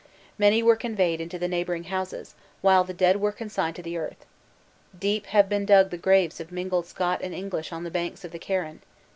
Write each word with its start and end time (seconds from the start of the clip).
Many 0.39 0.63
were 0.63 0.75
conveyed 0.75 1.21
into 1.21 1.37
the 1.37 1.47
neighboring 1.47 1.83
houses, 1.83 2.33
while 2.61 2.83
the 2.83 2.91
dead 2.91 3.17
were 3.21 3.31
consigned 3.31 3.75
to 3.75 3.83
the 3.83 3.97
earth. 3.97 4.25
Deep 4.99 5.27
have 5.27 5.47
been 5.47 5.63
dug 5.63 5.91
the 5.91 5.95
graves 5.99 6.39
of 6.39 6.51
mingled 6.51 6.87
Scot 6.87 7.21
and 7.21 7.35
English 7.35 7.71
on 7.71 7.83
the 7.83 7.91
banks 7.91 8.25
of 8.25 8.31
the 8.31 8.39
Carron! 8.39 8.81